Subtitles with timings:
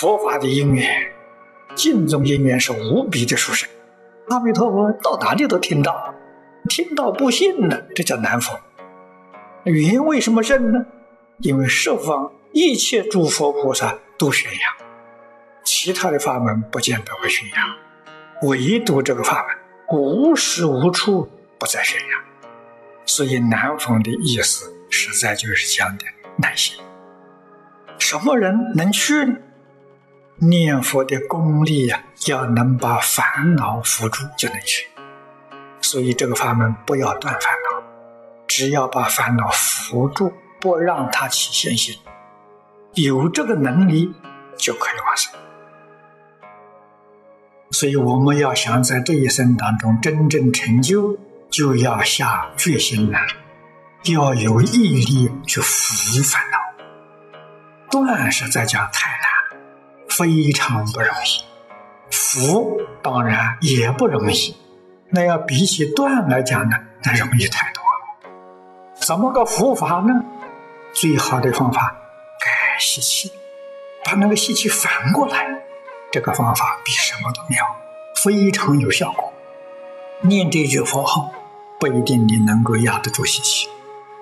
[0.00, 1.12] 佛法的因缘，
[1.74, 3.68] 净宗因缘是无比的殊胜。
[4.30, 6.14] 阿弥陀佛到哪里都听到，
[6.70, 8.58] 听到不信呢，这叫难逢。
[9.64, 10.86] 缘为什么深呢？
[11.40, 14.60] 因为十方一切诸佛菩萨都宣扬，
[15.64, 17.68] 其他的法门不见得会宣扬，
[18.48, 22.20] 唯独这个法门无时无处不在宣扬。
[23.04, 26.06] 所以难逢的意思，实在就是讲的
[26.38, 26.80] 耐心。
[27.98, 29.36] 什么人能去呢？
[30.40, 34.86] 念佛的功力呀，要能把烦恼扶住，就能去。
[35.82, 37.82] 所以这个法门不要断烦恼，
[38.46, 41.94] 只要把烦恼扶住，不让它起现行，
[42.94, 44.14] 有这个能力
[44.56, 45.38] 就可以完成。
[47.70, 51.18] 所以我们要想在这一生当中真正成就，
[51.50, 53.26] 就要下决心来，
[54.04, 56.58] 要有毅力去扶烦恼。
[57.90, 59.20] 断实在讲太难，
[60.20, 61.42] 非常不容易；
[62.10, 64.54] 扶当然也不容易。
[65.08, 68.30] 那要比起断来讲呢，那容易太多了。
[68.96, 70.22] 怎么个扶法呢？
[70.92, 71.96] 最好的方法
[72.38, 73.32] 改习气，
[74.04, 75.46] 把那个习气反过来。
[76.12, 77.64] 这个方法比什么都妙，
[78.22, 79.32] 非常有效果。
[80.20, 81.32] 念这句佛号
[81.78, 83.70] 不一定你能够压得住习气，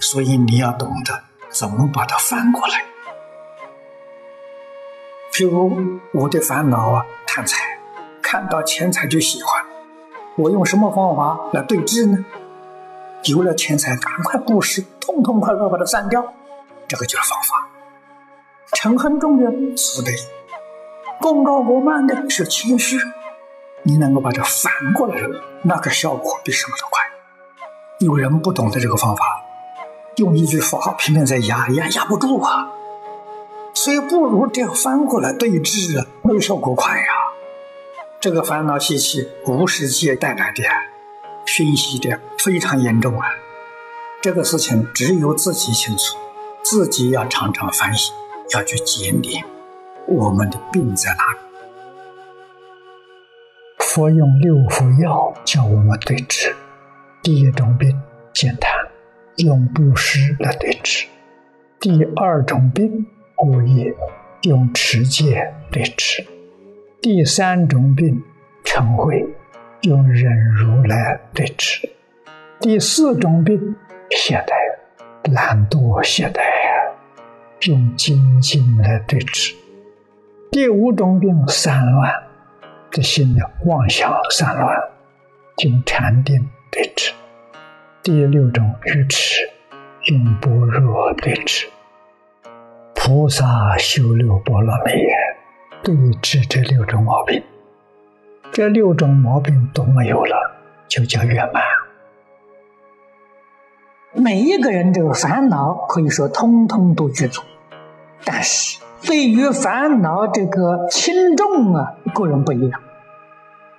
[0.00, 2.82] 所以你要懂得怎么把它翻过来。
[5.32, 7.56] 譬如我的烦恼啊，贪财，
[8.20, 9.64] 看到钱财就喜欢，
[10.36, 12.22] 我用什么方法来对治呢？
[13.24, 16.22] 有了钱财，赶快布施，痛痛快快把它散掉，
[16.86, 17.66] 这个就是方法。
[18.76, 20.12] 嗔恨重的慈悲，
[21.18, 22.98] 功高过慢的是谦虚，
[23.84, 25.16] 你能够把它反过来，
[25.62, 27.02] 那个效果比什么都快。
[28.00, 29.24] 有人不懂得这个方法，
[30.16, 32.68] 用一句佛号拼命在压，压压不住啊。
[33.74, 37.06] 所以不如这样翻过来对峙啊，那个效果快呀。
[38.20, 40.62] 这个烦恼习气无世界带来的，
[41.46, 43.26] 熏习的非常严重啊。
[44.20, 46.16] 这个事情只有自己清楚，
[46.62, 48.14] 自己要常常反省，
[48.54, 49.44] 要去检点
[50.06, 51.38] 我们的病在哪里。
[53.78, 56.54] 佛用六副药叫我们对治，
[57.22, 58.00] 第一种病
[58.32, 58.70] 简单，
[59.38, 61.08] 用布施来对治；
[61.80, 63.06] 第二种病。
[63.42, 63.92] 故意
[64.42, 66.24] 用持戒对治，
[67.00, 68.22] 第三种病
[68.62, 69.26] 嗔恚，
[69.80, 71.88] 用忍辱来对治；
[72.60, 73.74] 第四种病
[74.10, 76.40] 懈怠、懒惰、懈怠，
[77.68, 79.56] 用精进来对治；
[80.52, 82.14] 第五种病散乱，
[82.92, 84.80] 这心的妄想散乱，
[85.64, 87.12] 用禅定对治；
[88.04, 89.50] 第六种愚痴，
[90.12, 91.66] 用般若对治。
[93.04, 94.92] 菩萨修六波罗蜜，
[95.82, 95.92] 对
[96.22, 97.42] 治这六种毛病。
[98.52, 100.36] 这六种毛病都没有了，
[100.86, 101.64] 就叫圆满。
[104.14, 107.42] 每一个人这个烦恼，可以说通通都具足，
[108.24, 112.80] 但是对于烦恼这个轻重啊，个人不一样。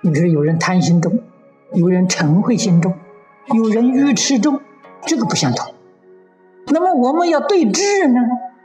[0.02, 1.22] 你说有人贪心重，
[1.72, 2.92] 有人嗔恚心重，
[3.54, 4.60] 有人愚痴重，
[5.06, 5.72] 这个不相同。
[6.66, 8.20] 那么我们要对治呢？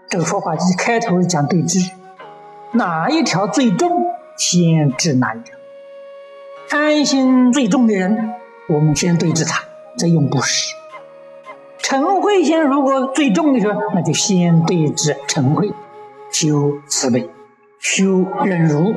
[0.10, 1.92] 这个说法一开头讲对治，
[2.72, 4.06] 哪一条最重，
[4.36, 5.56] 先治哪一条。
[6.68, 8.34] 贪心最重的人，
[8.70, 9.64] 我们先对治他，
[10.00, 10.74] 再用布施。
[11.84, 15.72] 嗔恚心如果最重的时候，那就先对治嗔恚，
[16.32, 17.30] 修慈悲，
[17.78, 18.96] 修忍辱。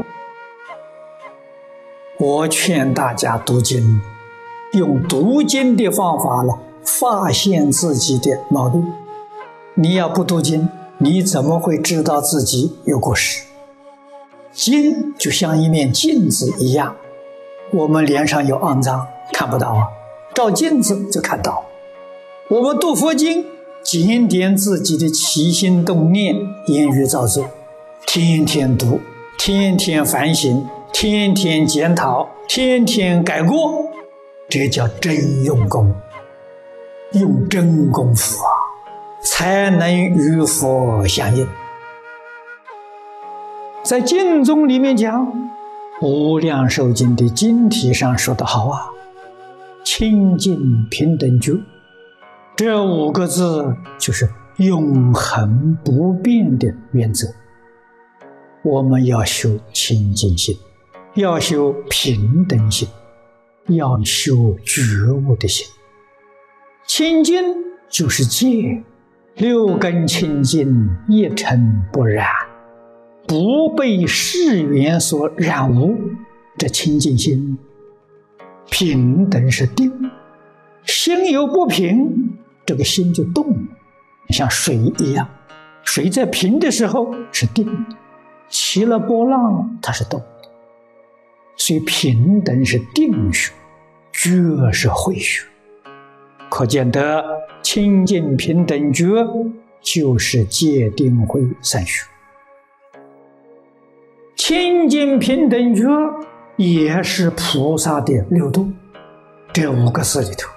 [2.19, 4.01] 我劝大家读经，
[4.73, 8.91] 用读经的方法呢，发现自己的毛病。
[9.75, 10.69] 你要不读经，
[11.03, 13.43] 你怎么会知道自己有过失？
[14.53, 16.95] 经就像一面镜子一样，
[17.73, 19.89] 我们脸上有肮脏看不到啊，
[20.33, 21.65] 照镜子就看到。
[22.49, 23.45] 我们读佛经，
[23.83, 26.37] 检点自己的起心动念、
[26.69, 27.47] 言语造作，
[28.07, 29.01] 天天读，
[29.37, 33.87] 天天反省，天天检讨，天天改过，
[34.49, 35.93] 这叫真用功，
[37.15, 38.62] 用真功夫啊！
[39.23, 41.47] 才能与佛相应。
[43.83, 45.27] 在经中里面讲，
[46.07, 48.87] 《无量寿经》的经题上说的好啊
[49.85, 51.53] ，“清净平等觉”
[52.57, 54.29] 这五个字就是
[54.59, 57.29] 永恒不变的原则。
[58.63, 60.57] 我们要修清净心，
[61.15, 62.89] 要修平等心，
[63.69, 65.67] 要修觉悟的心。
[66.87, 67.43] 清净
[67.89, 68.85] 就是戒。
[69.37, 72.27] 六根清净，一尘不染，
[73.27, 75.97] 不被世缘所染污，
[76.59, 77.59] 这清净心
[78.71, 80.11] 平等是定。
[80.85, 82.37] 心有不平，
[82.67, 83.67] 这个心就动，
[84.29, 85.29] 像水一样。
[85.83, 87.97] 水在平的时候是定的，
[88.49, 90.27] 起了波浪它是动的。
[91.57, 93.53] 所以平等是定学，
[94.13, 95.47] 觉是慧学。
[96.51, 97.25] 可见得
[97.63, 99.07] 清净平等觉
[99.81, 102.05] 就是戒定慧三学。
[104.37, 105.85] 清净平等觉
[106.57, 108.69] 也是菩萨的六度，
[109.53, 110.51] 这五个字里头。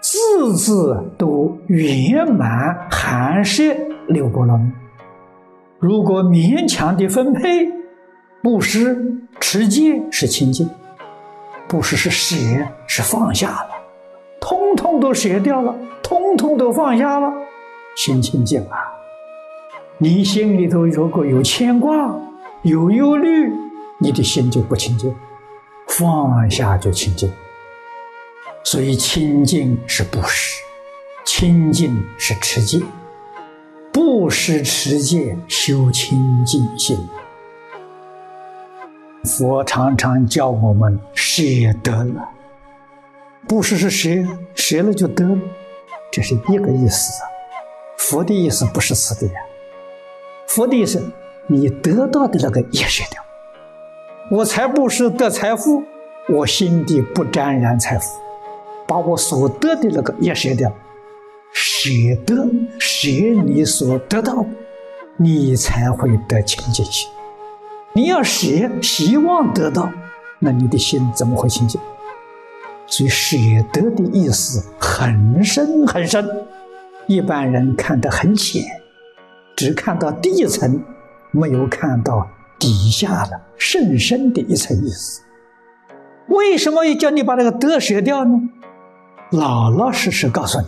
[0.00, 3.62] 字字都圆满含摄
[4.06, 4.70] 六波罗蜜。
[5.78, 7.68] 如果勉强的分配，
[8.42, 10.68] 布施、持戒是清净，
[11.68, 12.36] 布施是舍，
[12.86, 13.70] 是放下了，
[14.40, 15.74] 通通都舍掉了，
[16.08, 17.30] 通通都放下了，
[17.94, 18.78] 心清净啊！
[19.98, 22.18] 你心里头如果有牵挂、
[22.62, 23.52] 有忧虑，
[23.98, 25.14] 你的心就不清净，
[25.86, 27.30] 放下就清净。
[28.64, 30.58] 所以清净是布施，
[31.26, 32.80] 清净是持戒，
[33.92, 36.96] 布施持戒修清净心。
[39.24, 41.42] 佛常常教我们舍
[41.82, 42.30] 得了，
[43.46, 45.38] 布施是舍，舍了就得了，
[46.10, 47.22] 这是一个意思。
[47.96, 49.40] 佛的意思不是此地呀，
[50.46, 51.02] 佛的意思，
[51.46, 53.22] 你得到的那个也舍掉。
[54.30, 55.82] 我才不是得财富，
[56.28, 58.18] 我心底不沾染财富。
[58.86, 60.72] 把我所得的那个也舍掉，
[61.52, 61.90] 舍
[62.26, 63.08] 得舍
[63.44, 64.46] 你所得到，
[65.18, 67.06] 你才会得清净心。
[67.92, 68.46] 你要舍
[68.80, 69.90] 希望得到，
[70.38, 71.78] 那你的心怎么会清净？
[72.88, 73.36] 所以舍
[73.72, 76.26] 得的意思很深很深，
[77.06, 78.64] 一般人看得很浅，
[79.54, 80.82] 只看到第一层，
[81.30, 82.26] 没有看到
[82.58, 85.20] 底下的甚深的一层意思。
[86.28, 88.40] 为什么要叫你把那个得舍掉呢？
[89.30, 90.66] 老老实实告诉你，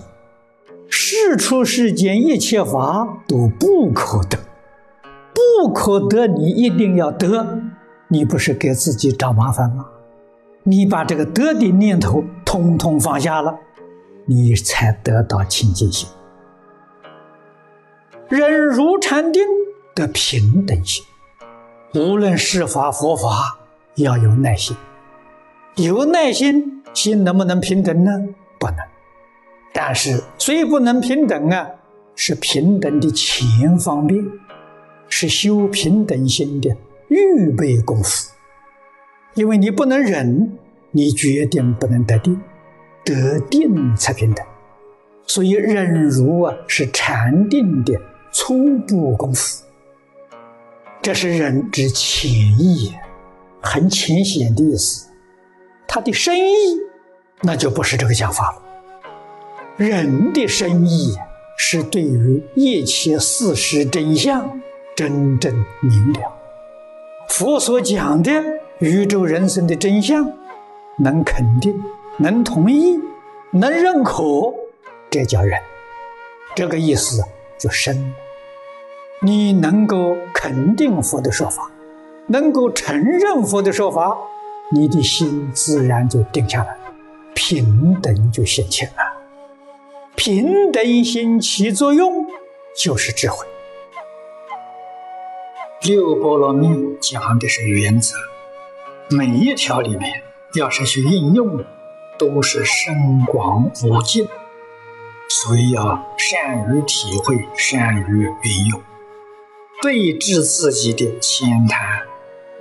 [0.91, 4.39] 世出世间一切法都不可得，
[5.35, 7.61] 不可得，你一定要得，
[8.09, 9.87] 你不是给自己找麻烦吗？
[10.63, 13.59] 你把这个得的念头通通放下了，
[14.27, 16.09] 你才得到清净心。
[18.29, 19.43] 人如禅定
[19.95, 21.05] 的平等心，
[21.95, 23.59] 无论是法佛法，
[23.97, 24.77] 要有耐心，
[25.77, 28.11] 有耐心，心能不能平等呢？
[28.59, 28.77] 不能，
[29.73, 31.67] 但是虽不能平等啊，
[32.15, 34.25] 是平等的前方便，
[35.09, 36.77] 是修平等心的
[37.09, 38.31] 预备功夫。
[39.35, 40.59] 因为你不能忍，
[40.91, 42.41] 你决定不能得定，
[43.05, 44.45] 得定才平等。
[45.27, 47.95] 所以忍辱啊，是禅定的
[48.33, 49.65] 初步功夫。
[51.01, 52.95] 这是忍之浅意，
[53.61, 55.09] 很浅显的意思。
[55.87, 56.79] 它的深意。
[57.43, 58.63] 那就不是这个讲法了。
[59.77, 61.17] 人的深意
[61.57, 64.61] 是对于一切事实真相
[64.95, 66.21] 真正明了。
[67.29, 68.31] 佛所讲的
[68.81, 70.33] 宇宙人生的真相，
[70.97, 71.79] 能肯定、
[72.17, 72.99] 能同意、
[73.51, 74.23] 能认可，
[75.11, 75.61] 这叫人。
[76.57, 77.23] 这个意思
[77.59, 78.15] 就深了。
[79.21, 81.71] 你能够肯定佛的说法，
[82.29, 84.17] 能够承认佛的说法，
[84.73, 86.75] 你的心自然就定下来。
[87.35, 89.21] 平等就现前了，
[90.17, 92.25] 平等心起作用
[92.75, 93.47] 就是智慧。
[95.83, 98.15] 六波罗蜜讲的是原则，
[99.11, 100.23] 每一条里面
[100.55, 101.65] 要是去应用，
[102.19, 104.29] 都是深广无尽，
[105.29, 108.83] 所以要善于体会，善于运用，
[109.83, 112.03] 对治自己的浅谈、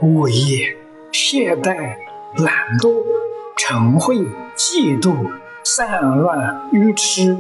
[0.02, 0.76] 恶业、
[1.12, 1.96] 懈怠、
[2.38, 3.04] 懒惰。
[3.56, 4.16] 嗔恚、
[4.56, 5.30] 嫉妒、
[5.64, 7.38] 散乱、愚痴，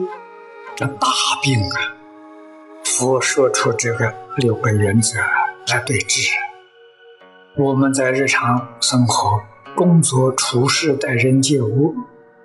[0.75, 1.07] 这大
[1.41, 1.95] 病啊！
[2.83, 5.17] 佛说出这个六个原则
[5.67, 6.29] 来对治。
[7.57, 9.41] 我们在日常生活、
[9.75, 11.95] 工作、处事、待人接物，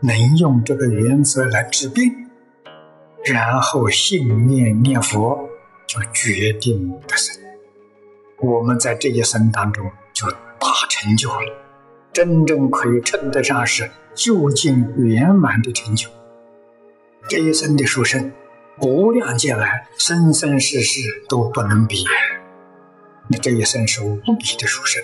[0.00, 2.10] 能用这个原则来治病，
[3.24, 5.48] 然后信念念佛，
[5.86, 7.36] 就决定得生。
[8.40, 11.52] 我们在这一生当中就大成就了。
[12.12, 16.08] 真正可以称得上是究竟圆满的成就。
[17.28, 18.32] 这一生的殊胜，
[18.80, 22.04] 无量劫来生生世世都不能比。
[23.28, 25.02] 那这也算是无比的殊胜。